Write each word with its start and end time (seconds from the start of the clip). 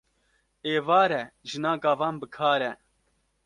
Êvar 0.73 1.11
e 1.21 1.23
jina 1.49 1.73
gavan 1.83 2.15
bi 2.21 2.27
kar 2.37 2.61
e 2.69 2.71